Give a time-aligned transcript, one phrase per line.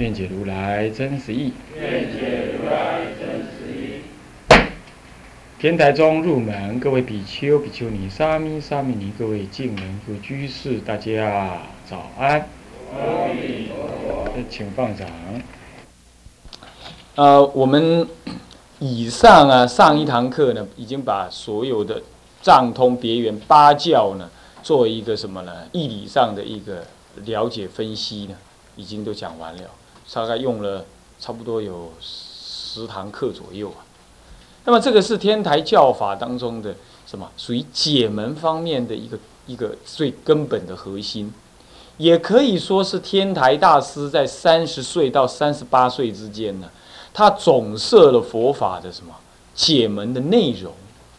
[0.00, 1.52] 愿解如来真实义。
[1.78, 4.00] 愿解如来真实义。
[5.58, 12.48] 天台中入门，各位比丘、比丘尼、沙弥、沙弥尼，各位敬人、各居士，大家早安。
[12.94, 14.24] 阿弥陀佛。
[14.34, 15.06] 呃请放掌。
[17.16, 18.08] 呃，我们
[18.78, 22.00] 以上啊，上一堂课呢，已经把所有的
[22.40, 24.30] 藏通别圆八教呢，
[24.62, 25.52] 做一个什么呢？
[25.72, 26.86] 义理上的一个
[27.26, 28.34] 了解分析呢，
[28.76, 29.62] 已经都讲完了，
[30.12, 30.84] 大概用了
[31.18, 33.84] 差不多有十堂课左右啊。
[34.64, 36.74] 那么这个是天台教法当中的
[37.06, 37.28] 什么？
[37.36, 41.32] 属于解门方面的一个一个最根本的核心，
[41.96, 46.68] 也可以说是天台大师在三十岁到三十八岁之间呢，
[47.14, 49.14] 他总摄了佛法的什么
[49.54, 50.72] 解门的内容。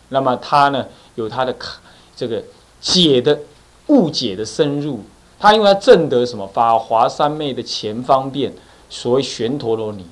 [0.09, 1.79] 那么他呢，有他的卡
[2.15, 2.43] 这个
[2.79, 3.39] 解的
[3.87, 5.01] 误解的深入，
[5.39, 8.53] 他因为他证得什么法华三昧的前方便，
[8.91, 10.05] 所谓旋陀罗尼，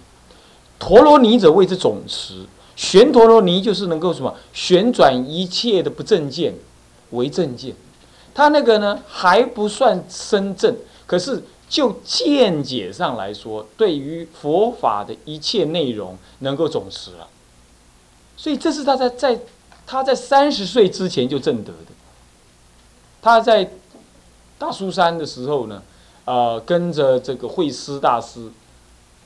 [0.79, 2.47] 陀罗尼者谓之总持。
[2.75, 6.55] 旋陀罗尼就是能够什么旋转一切的不正见
[7.09, 7.75] 为正见，
[8.33, 10.73] 他那个呢还不算深正，
[11.05, 17.27] 可是就见解上来说，对于佛法的一切内容能够总持了，
[18.37, 19.37] 所以这是他在在
[19.85, 21.91] 他在三十岁之前就证得的。
[23.21, 23.69] 他在
[24.57, 25.83] 大苏山的时候呢，
[26.23, 28.49] 呃，跟着这个慧思大师，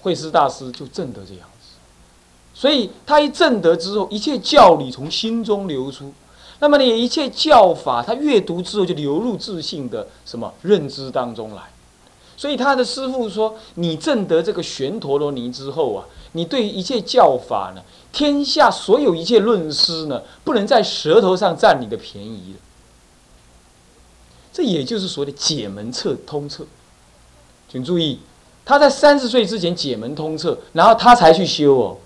[0.03, 1.69] 慧师大师就证得这样子。
[2.53, 6.13] 所以他一证得之后，一切教理从心中流出，
[6.59, 11.63] 那么呢，一切教法他阅读之后就流入自信的什么认知当中来。
[12.35, 17.81] 所以他的师父说：“你证得这个玄陀罗尼之后啊，你对一切教法呢，
[18.11, 22.59] 天下所有一切论师呢，不能在舌头上占你的便宜了。”
[24.51, 26.65] 这也就是说的解门彻通彻。
[27.71, 28.19] 请注意，
[28.66, 31.97] 他在三十岁之前解门通彻，然后他才去修哦。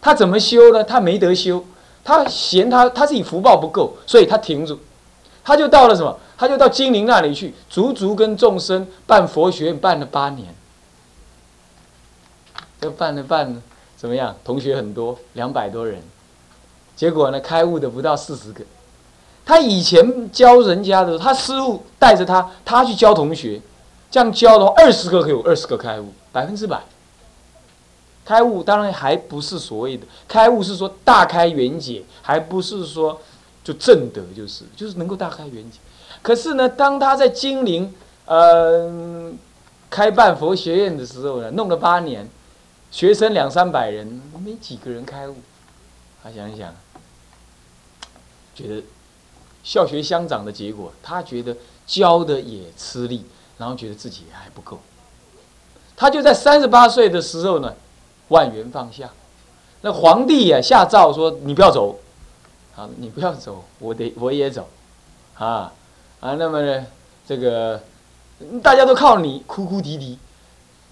[0.00, 0.82] 他怎么修呢？
[0.82, 1.64] 他没得修，
[2.04, 4.78] 他嫌他他自己福报不够，所以他停住，
[5.44, 6.18] 他就到了什么？
[6.36, 10.52] 他就到金陵那里去，足足跟众生办佛学院办了八年。
[12.80, 13.62] 这办了办了，
[13.96, 14.34] 怎么样？
[14.42, 16.02] 同学很多，两百多人，
[16.96, 18.64] 结果呢，开悟的不到四十个。
[19.44, 23.60] 他以前教人家的，他师傅带着他，他去教同学，
[24.12, 26.82] 这样教的话，二十个可以有二十个开悟，百分之百。
[28.26, 33.20] 开悟当然还不是所谓的开悟，是说大开圆解，还不是说
[33.64, 35.78] 就正德，就是就是能够大开圆解。
[36.20, 37.92] 可是呢，当他在金陵
[38.26, 39.32] 呃
[39.88, 42.28] 开办佛学院的时候呢，弄了八年，
[42.90, 45.36] 学生两三百人，没几个人开悟。
[46.22, 46.72] 他想一想，
[48.54, 48.84] 觉得
[49.64, 51.56] 校学相长的结果，他觉得
[51.86, 53.24] 教的也吃力，
[53.58, 54.78] 然后觉得自己还不够。
[55.96, 57.74] 他就在三十八岁的时候呢。
[58.28, 59.10] 万元放下，
[59.82, 61.98] 那皇帝呀下诏说：“你不要走，
[62.74, 64.66] 啊，你不要走，我得我也走，
[65.36, 65.70] 啊
[66.18, 66.86] 啊，那么呢，
[67.28, 67.82] 这个
[68.62, 70.18] 大家都靠你，哭哭啼啼，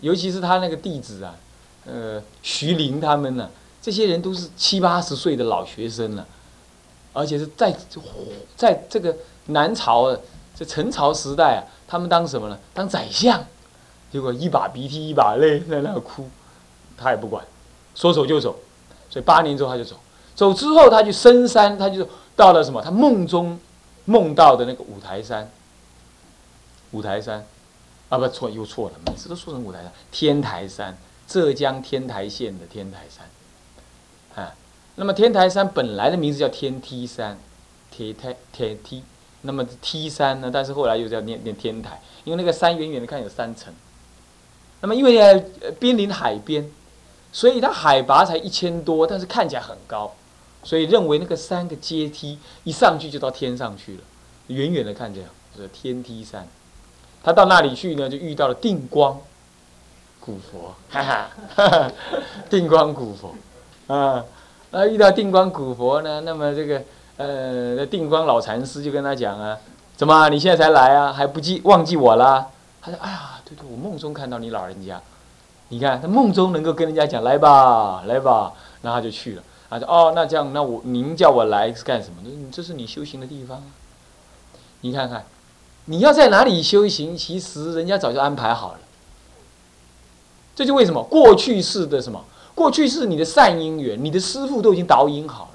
[0.03, 1.35] 尤其是他那个弟子啊，
[1.87, 3.49] 呃，徐林他们呢，
[3.81, 6.27] 这些人都是七八十岁的老学生了，
[7.15, 7.75] 而且是在
[8.55, 9.17] 在这个
[9.47, 10.15] 南朝
[10.55, 12.57] 这陈朝时代啊，他们当什么呢？
[12.73, 13.45] 当宰相，
[14.13, 16.31] 结果一把鼻涕一把泪在那哭。”
[16.97, 17.43] 他也不管，
[17.95, 18.55] 说走就走，
[19.09, 19.97] 所以八年之后他就走。
[20.37, 22.07] 走之后，他去深山，他就
[22.37, 22.81] 到了什么？
[22.83, 23.59] 他梦中
[24.05, 25.51] 梦到的那个五台山。
[26.93, 27.45] 五台山，
[28.11, 29.91] 啊不错，又错了，每次都说成五台山。
[30.13, 34.45] 天台山，浙江天台县的天台山。
[34.45, 34.55] 啊，
[34.97, 37.39] 那么天台山本来的名字叫天梯山，
[37.91, 39.03] 铁台铁梯。
[39.43, 40.51] 那么梯山呢？
[40.53, 43.73] 但是后来又叫念念天台，因为那个山远远的看有三层。
[44.81, 46.71] 那么因为呃濒临海边。
[47.33, 50.13] 所以它海拔才一千多，但是看起来很高，
[50.65, 54.01] 所以认为那个三个阶梯一上去就到天上去了，
[54.49, 56.49] 远远的看这样是天梯山。
[57.23, 59.17] 他到那里去呢，就遇到了定光
[60.19, 61.93] 古佛，哈哈，
[62.51, 63.33] 定光古佛
[63.87, 64.25] 啊，
[64.73, 66.83] 那遇到定光古佛呢，那么这个
[67.21, 69.59] 呃那定光老禅师就跟他讲啊，
[69.95, 71.13] 怎么你现在才来啊？
[71.13, 72.47] 还不记忘记我啦？
[72.81, 74.99] 他说：“哎呀，对对，我梦中看到你老人家，
[75.69, 79.43] 你看他梦中能够跟人家讲来吧，来吧，然后他就去了。
[79.69, 82.23] 他说：哦，那这样，那我您叫我来是干什么？
[82.25, 83.69] 你这是你修行的地方啊，
[84.81, 85.27] 你看看，
[85.85, 88.79] 你要在哪里修行，其实人家早就安排好了。
[90.57, 92.25] 这就为什么过去式的什么？
[92.55, 95.50] 过去是你的善因缘，你的师傅都已经导引好。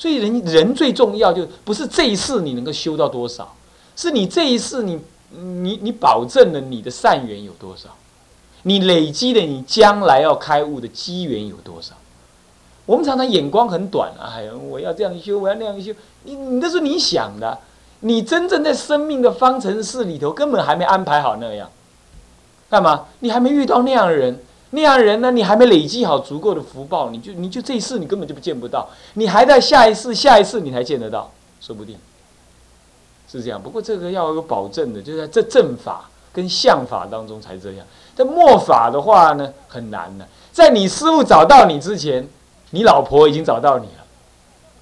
[0.00, 3.54] 所以人人最重要就不是这一世你能够修到多少，
[3.94, 4.98] 是你这一世你。
[5.32, 7.88] 你你保证了你的善缘有多少？
[8.64, 11.94] 你累积的你将来要开悟的机缘有多少？
[12.84, 14.34] 我们常常眼光很短啊！
[14.34, 15.92] 哎呀，我要这样修，我要那样修。
[16.24, 17.56] 你你那是你想的，
[18.00, 21.70] 你真正在生命的方程式里头根本还没安排好那样。
[22.68, 23.06] 干嘛？
[23.20, 24.36] 你还没遇到那样的人，
[24.70, 25.30] 那样人呢？
[25.30, 31.30] 你还没累积好足够的福报，你就你就这一世你根本就不见不到，你还在下一世下一次你才见得到，
[31.60, 31.96] 说不定。
[33.28, 37.86] 是这样，不过这个要有保证的，就在这正法跟相法当中才这样。
[38.14, 40.26] 在末法的话呢，很难的。
[40.52, 42.28] 在你师傅找到你之前，
[42.70, 44.04] 你老婆已经找到你了，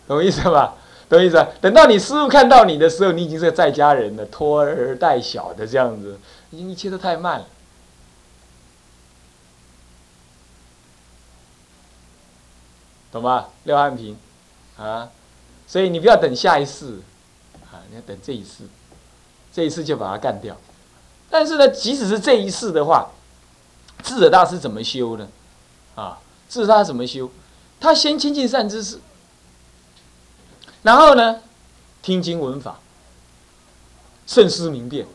[0.06, 0.74] 懂我意思吧？
[1.10, 1.46] 懂意思？
[1.60, 6.18] 等到你师傅看到你的时候，你已经是个在家人了，拖儿带小的这样子，
[6.50, 7.46] 已经一切都太慢了，
[13.18, 13.48] 懂吧？
[13.64, 14.16] 廖汉平，
[14.76, 15.10] 啊，
[15.66, 17.00] 所以你不要等下一世。
[17.90, 18.64] 你要等这一次，
[19.50, 20.54] 这一次就把它干掉。
[21.30, 23.10] 但是呢，即使是这一次的话，
[24.02, 25.26] 智者大师怎么修呢？
[25.94, 26.18] 啊，
[26.50, 27.30] 智者大师怎么修？
[27.80, 29.00] 他先亲近善知识，
[30.82, 31.40] 然后呢，
[32.02, 32.78] 听经闻法，
[34.26, 35.06] 慎思明辨，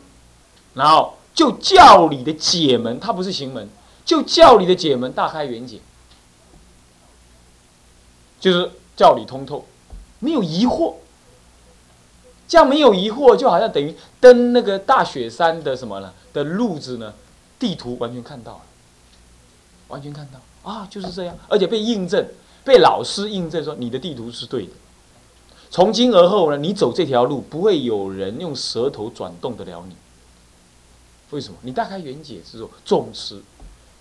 [0.72, 3.68] 然后就教理的解门，他不是行门，
[4.04, 5.80] 就教理的解门大开圆解，
[8.44, 9.64] 就是教理通透，
[10.18, 10.96] 没有疑惑。
[12.46, 16.12] 这样没有疑惑，就好像等于登那个大雪山的什么呢？
[16.34, 17.14] 的路子呢？
[17.58, 18.60] 地图完全看到了，
[19.88, 22.22] 完全看到啊，就是这样，而且被印证，
[22.62, 24.72] 被老师印证说你的地图是对的。
[25.70, 29.96] 从今而后呢，你走这条路不会有人用舌头转动得了你。
[31.30, 31.56] 为什么？
[31.62, 33.42] 你大开圆解之后，总持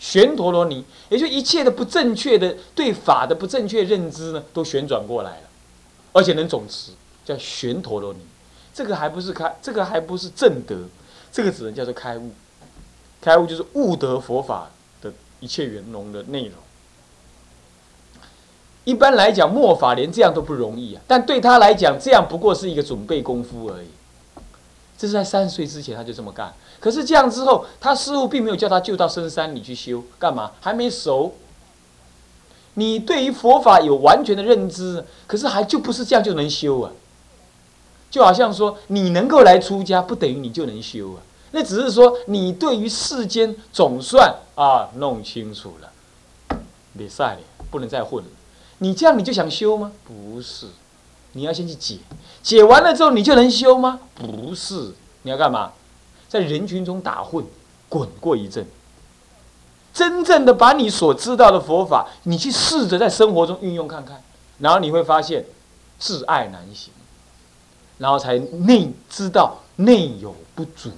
[0.04, 5.48] 旋陀罗尼，也就一切的不正确的对法的不正确认知呢，都旋转过来了，
[6.12, 6.92] 而且能总持，
[7.24, 8.20] 叫旋陀罗尼。
[8.74, 10.76] 这个还不是开，这个还不是正德，
[11.32, 12.32] 这个只能叫做开悟。
[13.22, 14.70] 开悟就是悟得佛法
[15.02, 16.56] 的一切圆融的内容。
[18.84, 23.88] 一般来讲，末法连这样都不容易啊，但对他来讲，这样不过是一个准备功夫而已。
[24.98, 30.52] 这是在三十岁之前他就这么干，可是这样之后，他师傅并没有叫他就到深山里去修，干嘛？
[30.62, 31.36] 还没熟。
[32.76, 36.92] 你对于佛法有完全的认知，可是还就不是这样就能修啊。
[38.10, 41.22] 就好像说，你能够来出家，不等于你就能修啊。
[41.52, 46.58] 那只是说，你对于世间总算啊弄清楚了，
[46.98, 48.30] 别赛了，不能再混了。
[48.80, 49.92] 你这样你就想修吗？
[50.04, 50.68] 不是，
[51.34, 52.00] 你要先去解，
[52.42, 54.00] 解完了之后你就能修吗？
[54.16, 54.94] 不是，
[55.24, 55.74] 你要干嘛？
[56.30, 57.46] 在人群中打混，
[57.90, 58.66] 滚过一阵，
[59.94, 64.24] 真正的把你所知道的佛法，你去试着在生活中运用看看，
[64.60, 65.46] 然后你会发现，
[66.00, 66.92] 自爱难行。
[68.00, 70.90] 然后才内知道内有不足，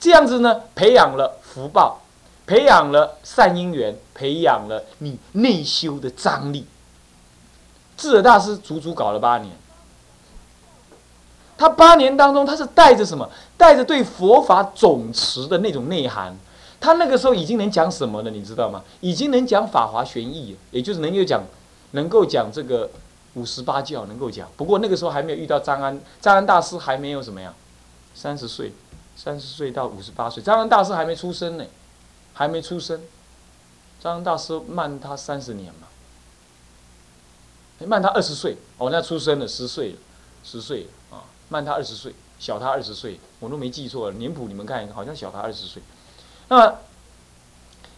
[0.00, 2.00] 这样子呢，培养了福报，
[2.44, 6.66] 培养了善因缘，培养了你内修的张力。
[7.96, 9.52] 智者大师足足搞了八年，
[11.56, 13.28] 他八年当中，他是带着什么？
[13.56, 16.36] 带着对佛法总持的那种内涵。
[16.80, 18.30] 他那个时候已经能讲什么了？
[18.30, 18.82] 你知道吗？
[19.00, 21.42] 已经能讲法华玄义，也就是能够讲，
[21.92, 22.90] 能够讲这个。
[23.36, 27.52] 五十八教能够讲，不过那个时候还没有遇到张安，张安大师还没有怎么样，
[28.14, 28.72] 三十岁，
[29.14, 31.64] 三十岁到五十八岁，张安大师还没出生呢，
[32.32, 32.98] 还没出生，
[34.02, 35.85] 张安大师慢他三十年嘛，
[37.84, 39.96] 慢他二十岁，哦，那出生了十岁了，
[40.42, 45.82] 十岁啊，慢他二十岁，小他二十岁，我都没记错，年谱你们看，好像小他二十岁，
[46.48, 46.74] 那么，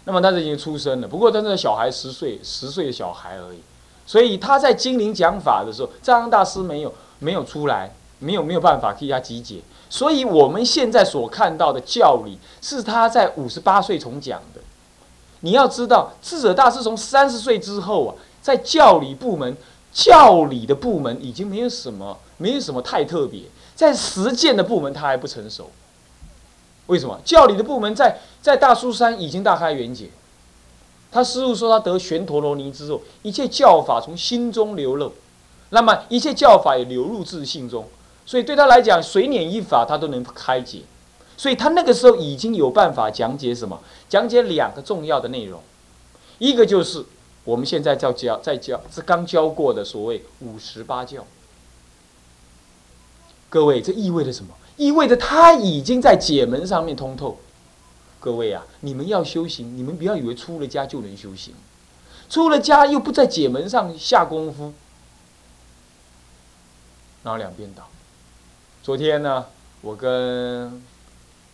[0.05, 3.61] 那么他是已经出生了，不过他那个小孩十岁，十岁的小孩而已。
[4.07, 9.61] 所以他在金陵讲法的时候，藏安大师没有没有出来，没有没有办法替他集结。
[9.91, 14.63] 所以我们现在所看到的教理是他在五十八岁重讲的。
[15.41, 19.57] 你要知道，智者大师从三十岁之后啊，在教理部门，
[19.93, 23.43] 教理的部门已经没有什么，没有什么太特别。
[23.75, 25.71] 在实践的部门，他还不成熟。
[26.87, 27.21] 为什么？
[27.25, 30.11] 教理的部门在在大苏山已经大开圆解。
[31.11, 35.13] 他师傅说，他得玄陀罗尼之后，一切教法从心中流露，
[35.71, 37.87] 那么一切教法也流入自信中，
[38.27, 40.83] 所以对他来讲，水碾一法他都能开解。
[41.37, 43.79] 所以他那个时候已经有办法讲解什么？
[44.09, 45.63] 讲解两个重要的内容，
[46.39, 47.05] 一个就是
[47.49, 51.25] 我们现在在教，在教是刚教过的所谓五十八教。
[53.49, 54.55] 各位，这意味着什么？
[54.77, 57.39] 意味着他已经在解门上面通透。
[58.21, 61.55] 各位啊，你们要修行，你们不要以为出了家就能修行，
[62.29, 64.75] 出了家又不在解门上下功夫，
[67.23, 67.89] 然后两边倒。
[68.83, 69.47] 昨天呢，
[69.81, 70.85] 我跟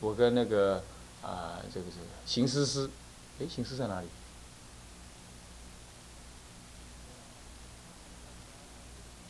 [0.01, 0.83] 我跟那个
[1.23, 2.91] 啊，这个这个邢思思，
[3.39, 4.09] 哎，邢思在哪里？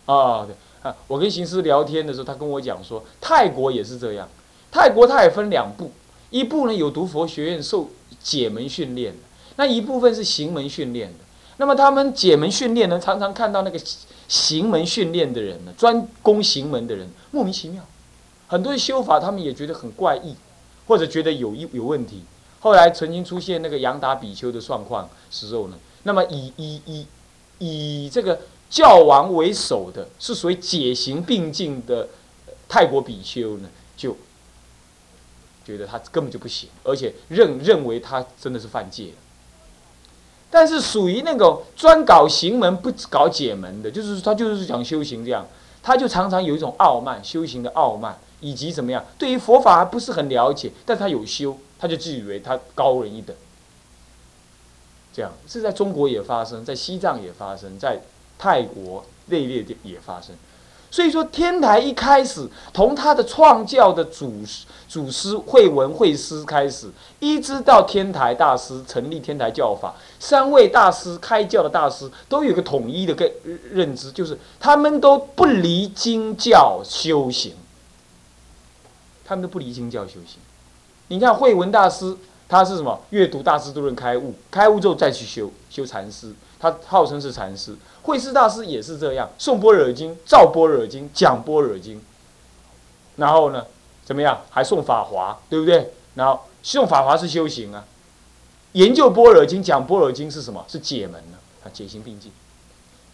[0.06, 4.28] 啊，对啊，我跟行师聊天的时候，他跟我讲说，泰国也是这样，
[4.70, 5.90] 泰国它也分两部。
[6.30, 7.88] 一部呢有读佛学院受
[8.20, 9.18] 解门训练的，
[9.56, 11.18] 那一部分是行门训练的。
[11.58, 13.80] 那么他们解门训练呢，常常看到那个
[14.26, 17.84] 行门训练的人呢，专攻行门的人莫名其妙，
[18.48, 20.34] 很多修法他们也觉得很怪异，
[20.88, 22.24] 或者觉得有一有问题。
[22.58, 27.06] 后来曾经出现那个杨达比丘的状况时候呢，那么以以以
[27.58, 28.40] 以这个
[28.74, 32.08] 教王为首的，是属于解行并进的
[32.68, 34.16] 泰国比丘呢，就。
[35.64, 39.14] 觉得他根本就不行，而且认认为他真的是犯戒。
[40.50, 45.46] 但是属于那种专搞行门不搞解门的，就是他就是讲修行这样，
[45.82, 53.34] 他就常常有一种傲慢，修行的傲慢，以及怎么样，对于佛法还不是很了解，但他有修，他就自以为他高人一等。
[55.14, 58.02] 这样是在中国也发生，在西藏也发生，在
[58.44, 60.36] 泰国内列的也发生。
[60.90, 73.28] 所以说，天台一开始从他的创教的祖师、祖师慧文慧师开始，一直到天台大师成立天台教法，三位大师开教的大师都有个统一的个
[73.72, 77.54] 认知，就是他们都不离经教修行，
[79.24, 80.38] 他们都不离经教修行。
[81.08, 82.14] 你看慧文大师，
[82.46, 83.00] 他是什么？
[83.08, 87.74] 阅读大师都能开悟，开悟之后再去修修禅师，他号称是禅师。
[88.04, 92.00] 慧师大师也是这样，诵般若经、照般若经、讲般若经，
[93.16, 93.64] 然后呢，
[94.04, 94.42] 怎么样？
[94.50, 95.94] 还送法华，对不对？
[96.14, 97.82] 然后送法华是修行啊，
[98.72, 100.62] 研究般若经、讲般若经是什么？
[100.68, 101.38] 是解门呢？
[101.64, 102.30] 啊，解行并进。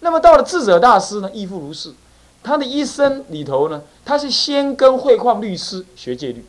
[0.00, 1.94] 那么到了智者大师呢，亦复如是。
[2.42, 6.44] 他的一生里头呢，他是先跟慧旷律师学戒律，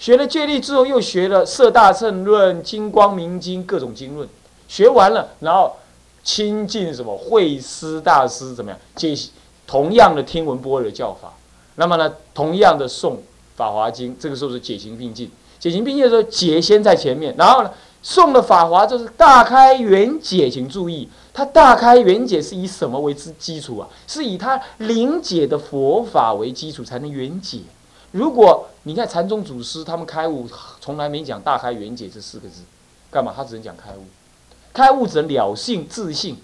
[0.00, 4.28] 学了戒律之后，又学了色大乘论、金光明经各种经论，
[4.66, 5.76] 学完了，然后。
[6.26, 8.80] 亲近什么慧师大师怎么样？
[8.96, 9.16] 解
[9.64, 11.32] 同样的听闻波若教法，
[11.76, 13.14] 那么呢，同样的诵
[13.54, 15.30] 法华经，这个时候是解行并进。
[15.60, 17.70] 解行并进的时候，解先在前面，然后呢，
[18.02, 20.50] 诵的法华就是大开圆解。
[20.50, 23.88] 请注意，它大开圆解是以什么为之基础啊？
[24.08, 27.60] 是以它灵解的佛法为基础才能圆解。
[28.10, 30.48] 如果你看禅宗祖师他们开悟，
[30.80, 32.62] 从来没讲大开圆解这四个字，
[33.12, 33.32] 干嘛？
[33.34, 34.04] 他只能讲开悟。
[34.76, 36.36] 开悟者了性自性，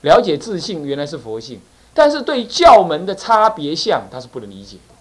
[0.00, 1.60] 了解自性原来是佛性，
[1.94, 4.94] 但是对教门的差别相他是不能理解的。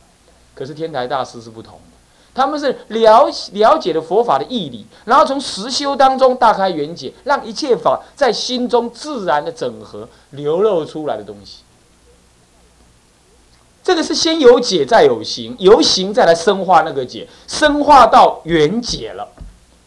[0.53, 1.97] 可是天台大师是不同的，
[2.35, 11.63] 他们是了了解了佛法的义理，然后从实修当中大开圆解，让一切法在心中自然的整合流露出来的东西。
[13.83, 19.27] 这个是先有解再有行，由行再来深化那个解，深化到圆解了，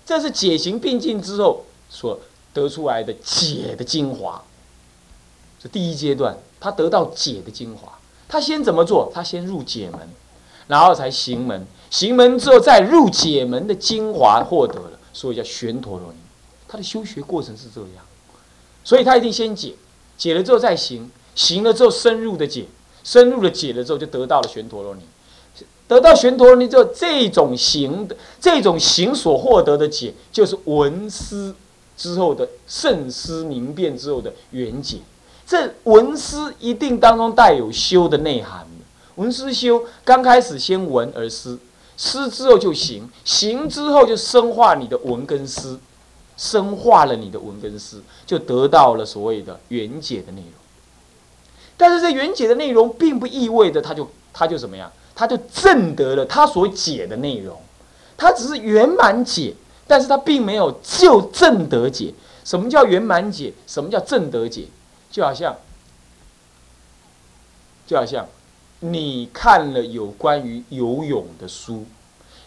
[0.04, 2.18] 这是解行并进之后所。
[2.58, 4.42] 得出来的解的精华，
[5.62, 7.92] 这第一阶段，他得到解的精华。
[8.28, 9.10] 他先怎么做？
[9.14, 10.00] 他先入解门，
[10.66, 16.18] 然后才行门，行门之后再入解门的精华获得了，所以叫玄陀罗尼。
[16.66, 18.04] 他的修学过程是这样，
[18.84, 19.74] 所以他一定先解，
[20.18, 22.66] 解了之后再行，行了之后深入的解，
[23.02, 25.02] 深入的解了之后就得到了玄陀罗尼。
[25.86, 31.54] 得到玄陀罗尼之后，这种行的这种行所获得的解，就是闻思。
[31.98, 34.98] 之后的圣思明辨之后的圆解，
[35.44, 38.64] 这文思一定当中带有修的内涵
[39.16, 41.58] 文思修刚开始先闻而思，
[41.96, 45.80] 思之后就行，行之后就深化你的文跟思，
[46.36, 50.52] 深化了你的文跟思，就得到了所谓的圆解的内容。
[51.76, 57.60] 但是这圆解的内容，并不意味着他就他就怎么样，他就证得了他所解的内容，
[58.16, 59.52] 他只是圆满解。
[59.88, 62.14] 但是他并没有就正德解。
[62.44, 63.52] 什么叫圆满解？
[63.66, 64.68] 什么叫正德解？
[65.10, 65.56] 就好像，
[67.86, 68.26] 就好像
[68.80, 71.86] 你看了有关于游泳的书，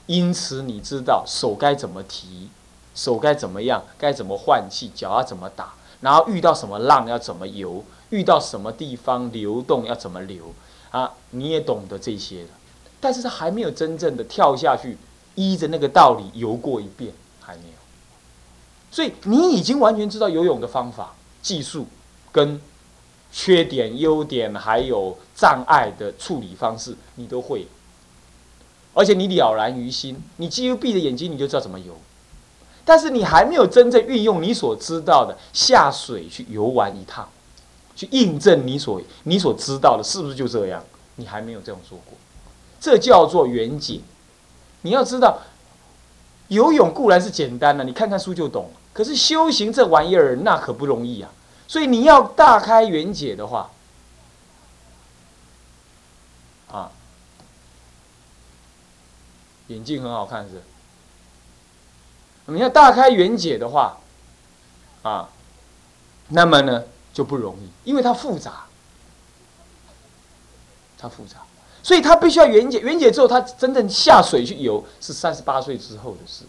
[0.05, 2.49] 因此你知道手该怎么提，
[2.95, 10.53] 手该怎么样，该怎么换气，脚要怎么打，然后遇到什么浪要怎么游，遇到什么地方流动要怎么流
[10.91, 12.49] 啊，你也懂得这些了，
[12.99, 14.97] 但是他还没有真正的跳下去，
[15.35, 17.13] 依着那个道理游过一遍，
[17.51, 17.75] 还没有。
[18.89, 21.87] 所以你已经完全知道游泳的方法、技术
[22.31, 22.59] 跟
[23.31, 27.67] 缺点、优点，还有障碍的处理方式，你都会。
[28.93, 31.95] 而且你了然于心，你几乎闭着眼睛你就知道怎么游。
[32.83, 37.29] 但是你还没有真正运用你所知道的下水去游玩一趟，
[37.95, 40.83] 去印证你所你所知道的是不是就这样？
[41.15, 42.17] 你还没有这样做过，
[42.79, 44.01] 这叫做远景。
[44.81, 45.39] 你要知道，
[46.51, 48.69] 游泳固然是简单的，你看看书就懂。
[48.91, 51.31] 可是修行这玩意儿，那可不容易啊！
[51.65, 53.69] 所以你要大开圆解的话，
[56.69, 56.91] 啊，
[59.67, 60.61] 眼镜很好看是。
[62.47, 63.97] 你要大开圆解的话，
[65.03, 65.29] 啊，
[66.27, 68.65] 那么呢就不容易，因为它复杂，
[70.97, 71.37] 它复杂，
[71.83, 72.79] 所以他必须要圆解。
[72.79, 76.43] 圆解之后，他真正下水去游，是三十八岁之后的事。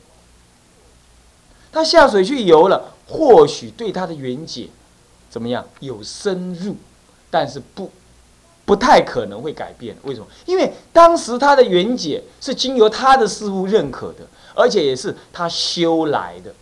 [1.73, 4.69] 他下水去游了，或许对他的缘解
[5.31, 6.77] 怎么样有深入，
[7.31, 7.91] 但是不
[8.67, 9.97] 不太可能会改变。
[10.03, 10.27] 为什么？
[10.45, 16.55] 因为当时他的缘解是经由他的师傅认可的，而且也是他修来的，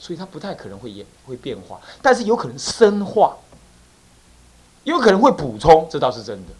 [0.00, 3.36] 所以他不太可能会也会变化，但是有可能深化，
[4.82, 6.52] 有可能会补充，这倒是真的。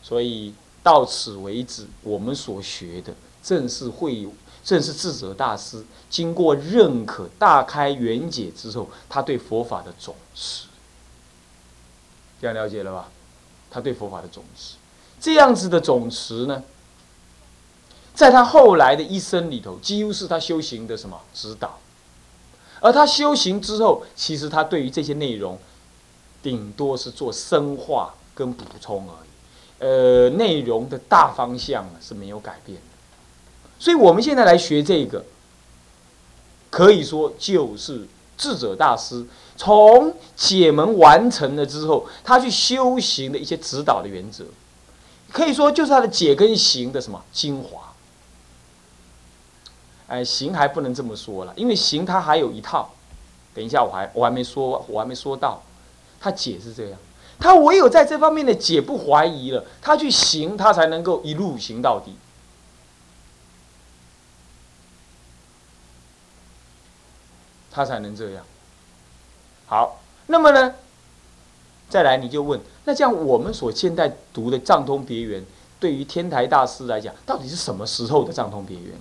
[0.00, 4.32] 所以到此为止，我们所学的正是会有。
[4.64, 10.68] 正是智者大师经过认可、大开圆解之后，他对佛法的总持，
[12.40, 13.08] 这样了解了吧？
[13.72, 14.76] 他对佛法的总持，
[15.20, 16.62] 这样子的总持呢，
[18.14, 21.80] 在他后来的一生里头，几乎是他修行的什么指导。
[22.80, 25.58] 而他修行之后，其实他对于这些内容，
[26.40, 29.31] 顶多是做深化跟补充而已。
[29.82, 32.84] 呃，内容的大方向是没有改变的。
[33.80, 35.24] 所以，我们现在来学这个，
[36.70, 38.06] 可以说就是
[38.38, 39.26] 智者大师
[39.56, 44.44] 从解门完成了之后，他去修行的一些指导的原则，
[45.32, 47.92] 可以说就是他的解跟行的什么精华。
[50.06, 52.90] 哎，行还不能这么说了，因为行他还有一套。
[53.52, 55.60] 等一下，我还我还没说，我还没说到，
[56.20, 56.98] 他解是这样，
[57.42, 62.14] 他唯有在这方面的解不怀疑了，他去行，他才能够一路行到底。
[67.72, 68.44] 他才能这样。
[69.66, 70.76] 好，那么呢，
[71.88, 75.44] 再来你就问，那这样我们所现在读的藏通别圆，
[75.80, 78.94] 对于天台大师来讲，到底是什么时候的藏通别圆？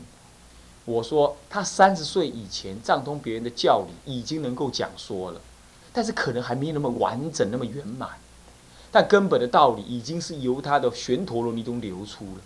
[0.85, 5.39] 我说他三十岁以前，藏通别圆的教理已经能够讲说了，
[5.93, 8.09] 但是可能还没有那么完整、那么圆满，
[8.91, 12.41] 但根本的道理已经是由他的玄陀罗尼中流出了，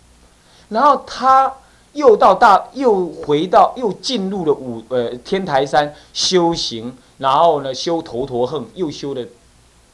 [0.68, 1.52] 然后他。
[1.92, 9.26] 又到大，又回到，又进入了五呃天台山修行，然后呢修头陀横，又修了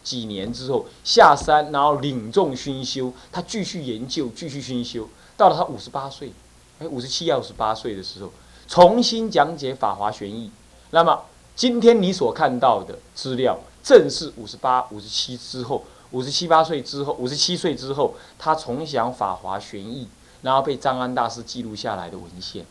[0.02, 6.32] 几年之后下山，然后领众熏修，他继续研究，继续熏修，到了他五十八岁，
[6.80, 8.32] 哎五十七要五十八岁的时候，
[8.66, 10.48] 重新讲解《法华玄义》。
[10.90, 11.20] 那么
[11.54, 20.04] 今天你所看到的资料，正是五十八、五十七之后，五十七八岁之后，五十七岁之后，他重讲《法华玄义》。
[20.42, 22.66] 然后被张安大师记录下来的文献。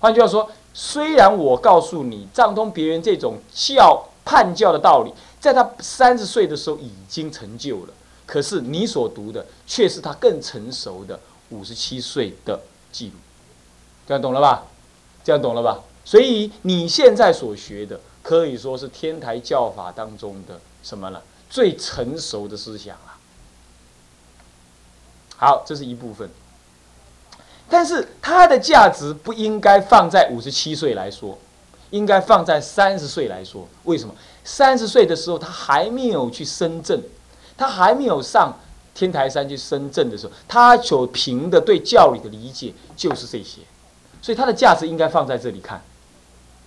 [0.00, 7.92] 换句话说，虽然我告诉你藏通别人这种教判教的道理，在他三十岁的时候已经成就了，
[8.24, 12.58] 可是你所读的却是他更成熟的五十七岁的
[12.90, 13.16] 记录。
[14.08, 14.64] 这样懂了吧？
[15.22, 15.78] 这样懂了吧？
[16.06, 21.22] 所以你现在所学的可以说是天台教法当中的什么了？
[21.52, 23.12] 最成熟的思想了。
[25.36, 26.30] 好，这是一部分。
[27.68, 31.38] 但是它的价值不应该放在五十七岁来说，
[31.90, 33.68] 应该放在三十岁来说。
[33.84, 34.14] 为什么？
[34.44, 37.02] 三十岁的时候他还没有去深圳，
[37.54, 38.58] 他还没有上
[38.94, 43.60] 天台山去深圳的时候，他所凭的对教理的理解就是这些，
[44.22, 45.82] 所以它的价值应该放在这里看，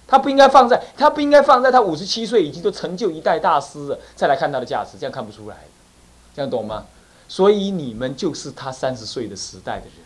[0.08, 5.58] 他不应该放在他不应该放在他五十七岁已经都成就一代大师了再来看他的价值，这样看不出来，
[6.36, 6.86] 这样懂吗？
[7.28, 10.02] 所以你们就是他三十岁的时代的人了。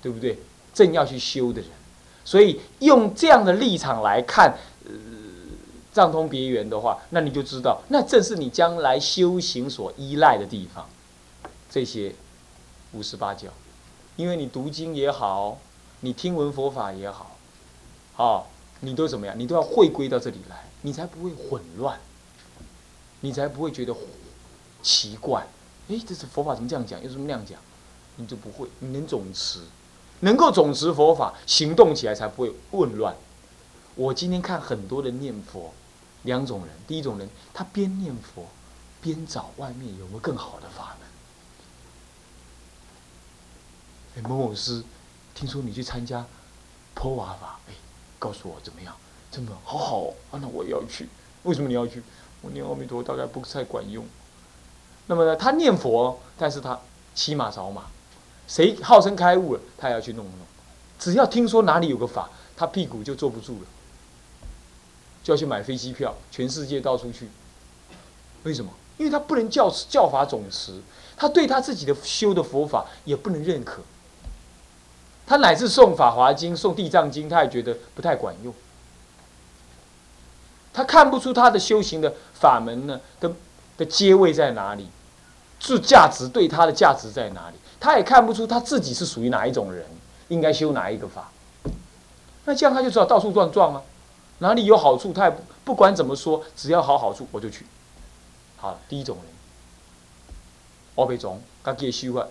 [0.00, 0.38] 对不对？
[0.72, 1.68] 正要去修的人，
[2.24, 4.92] 所以用这样的立场来看，呃，
[5.92, 10.88] 藏通别圆的话，那你就知道，那正是你将来修行所依赖的地方。
[11.68, 12.14] 这些
[12.92, 13.48] 五十八教，
[14.14, 15.58] 因为你读经也好，
[16.00, 17.36] 你听闻佛法也好，
[18.16, 18.44] 啊，
[18.80, 19.38] 你都怎么样？
[19.38, 21.98] 你都要回归到这里来，你才不会混乱，
[23.20, 23.94] 你才不会觉得
[24.82, 25.46] 奇怪，
[25.88, 27.58] 诶，这是佛法怎么这样讲，又怎么那样讲？
[28.16, 29.60] 你就不会，你能总持，
[30.20, 33.16] 能够总持佛法，行动起来才不会混乱。
[33.94, 35.72] 我今天看很多人念佛，
[36.22, 38.46] 两种人，第一种人他边念佛，
[39.00, 41.08] 边找外面有没有更好的法门。
[44.16, 44.84] 哎，某某师，
[45.34, 46.24] 听说你去参加
[46.94, 47.72] 破瓦法，哎，
[48.18, 48.94] 告诉我怎么样？
[49.30, 51.08] 真的好好哦，啊，那我要去。
[51.42, 52.02] 为什么你要去？
[52.40, 54.04] 我念阿弥陀大概不太管用。
[55.06, 56.78] 那么呢，他念佛，但是他
[57.14, 57.84] 骑马找马，
[58.46, 60.34] 谁号称开悟了，他也要去弄弄。
[60.98, 63.66] 只要听说哪里有个法，他屁股就坐不住了。
[65.22, 67.28] 就要去买飞机票，全世界到处去。
[68.44, 68.70] 为什么？
[68.96, 70.80] 因为他不能教教法总持，
[71.16, 73.82] 他对他自己的修的佛法也不能认可。
[75.28, 78.54] 他乃至送《法华经》、送《地藏经》，他也觉得不太管用。
[80.72, 83.30] 他看不出他的修行的法门呢的
[83.76, 84.88] 的阶位在哪里，
[85.60, 87.56] 是价值对他的价值在哪里？
[87.78, 89.84] 他也看不出他自己是属于哪一种人，
[90.28, 91.30] 应该修哪一个法。
[92.46, 93.82] 那这样他就知道到处乱撞啊。
[94.38, 97.66] 哪里有好处，他也不管怎么说，只要好好处我就去。
[98.56, 99.26] 好，第一种人，
[100.94, 102.26] 我被种，他给修啊。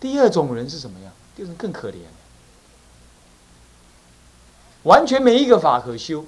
[0.00, 1.12] 第二种人是什么样？
[1.34, 1.96] 第二种更可怜，
[4.82, 6.24] 完全没一个法可修。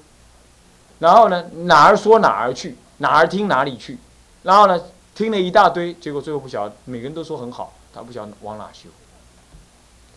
[0.99, 3.99] 然后呢，哪儿说哪儿去，哪儿听哪里去。
[4.43, 4.81] 然后呢，
[5.15, 8.89] 听了一大堆，结果最后不晓得，每个人都说很好，他不晓得往哪修。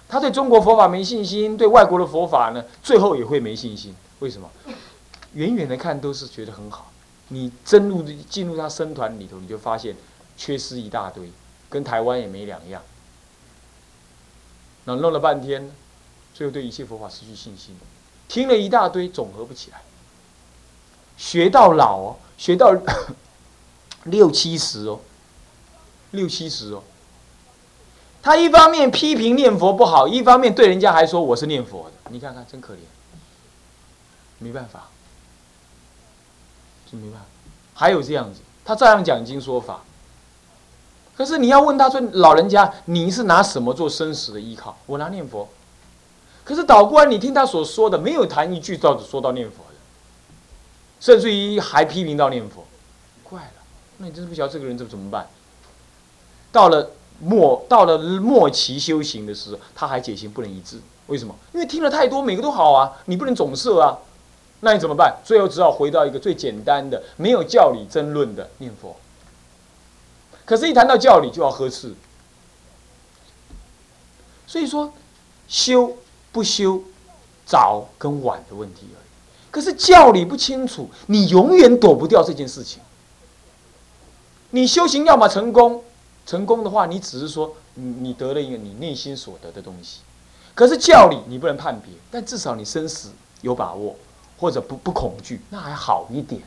[0.10, 3.96] 他对中国佛法没信心，对外国的佛法呢，最后也会没信心。
[4.20, 4.50] 为什么？
[5.34, 6.92] 远远的看都是觉得很好，
[7.30, 9.96] 你真入进入他僧团里头，你就发现
[10.38, 11.32] 缺失一大堆，
[11.70, 12.82] 跟台湾也没两样。
[14.86, 15.72] 那弄了半天，
[16.34, 17.76] 最后对一切佛法失去信心，
[18.28, 19.82] 听了一大堆，总合不起来。
[21.16, 22.76] 学到老哦，学到
[24.06, 25.00] 六七十哦，
[26.12, 26.84] 六七十哦。
[28.22, 32.78] 他一方面批评念佛不好，一方面对人家还说我是念佛的，你看看真可怜，
[34.40, 34.90] 没办法，
[36.90, 37.26] 是没办法。
[37.74, 39.84] 还有这样子，他照样讲经说法，
[41.16, 44.78] 可是你要问他说老人家你是拿什么做生死的依靠？
[44.86, 45.48] 我拿念佛，
[46.44, 49.76] 可是倒过来你听他所说的，没有谈一句到说到念佛的，
[51.00, 52.66] 甚至于还批评到念佛，
[53.24, 53.62] 怪了，
[53.98, 55.28] 那你真是不晓得这个人怎么怎么办？
[56.52, 56.90] 到了。
[57.20, 61.34] 末到了末期修行的时候，他还解行不能一致，为什么？
[61.54, 63.96] 因为听了太多，每个都好啊，你不能总摄啊，
[64.62, 65.16] 那你怎么办？
[65.24, 68.98] 最后只好回到一个最简单的、没有教理争论的念佛。
[70.46, 71.94] 可是，一谈到教理，就要呵斥。
[74.46, 74.94] 所以说，
[75.48, 75.98] 修
[76.32, 76.82] 不修，
[77.46, 79.10] 早跟晚的问题而已。
[79.50, 82.82] 可是教理不清楚，你永远躲不掉这件事情。
[84.52, 85.84] 你修行要么成功。
[86.26, 90.00] 成功的话，你只是说你你得了一个你内心所得的东西，
[90.56, 93.10] 可是教理你不能判别，但至少你生死
[93.42, 93.94] 有把握，
[94.40, 96.42] 或者不不恐惧，那还好一点。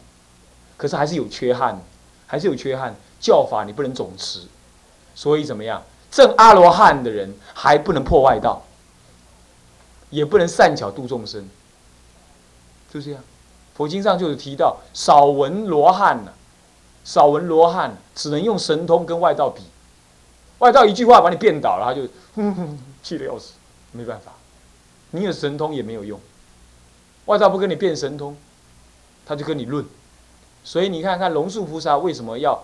[0.79, 1.79] 可是还是有缺憾，
[2.27, 2.95] 还是有缺憾。
[3.19, 4.41] 教法你不能总持，
[5.15, 5.83] 所以怎么样？
[6.11, 8.63] 正阿罗汉的人还不能破外道，
[10.11, 11.49] 也不能善巧度众生，
[12.93, 13.23] 就这样。
[13.75, 16.33] 佛经上就有提到少闻罗汉呢。
[17.05, 19.63] 少闻罗汉，只能用神通跟外道比。
[20.59, 23.53] 外道一句话把你变倒了，他就哼哼 气得要死，
[23.93, 24.33] 没办法。
[25.11, 26.21] 你有神通也没有用，
[27.27, 28.37] 外道不跟你变神通，
[29.25, 29.85] 他就跟你论。
[30.67, 32.61] 所以你看看龙树菩萨为什么要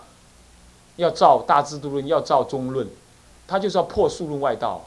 [0.96, 2.84] 要造大智度论，要造中论，
[3.46, 4.82] 他就是要破数论外道。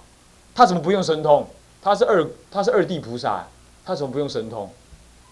[0.53, 1.47] 他怎么不用神通？
[1.81, 3.47] 他是二他是二地菩萨，
[3.85, 4.69] 他怎么不用神通？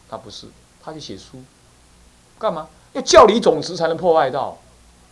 [0.10, 0.48] 他不是，
[0.82, 1.44] 他就写书，
[2.40, 2.70] 干嘛？
[2.94, 4.58] 要教理总持才能破外道，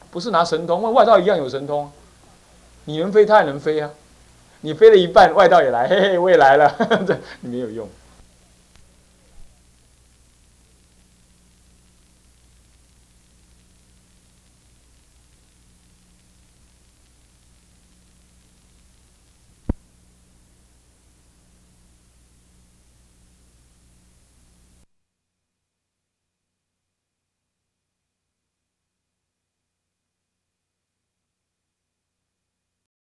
[0.10, 1.92] 不是拿神通，外道一样有神通，
[2.86, 3.92] 你能飞，他也能飞啊。
[4.62, 6.74] 你飞了一半，外道也来，嘿嘿，我也来了，
[7.06, 7.90] 这没有用。